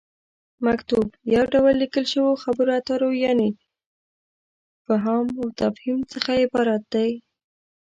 مکتوب: 0.67 1.07
یو 1.33 1.43
ډول 1.53 1.73
ليکل 1.83 2.05
شويو 2.11 2.41
خبرو 2.43 2.71
اترو 2.79 3.09
یعنې 3.23 3.49
فهام 4.85 5.25
وتفهيم 5.43 5.99
څخه 6.11 6.31
عبارت 6.43 6.81
دی 6.93 7.09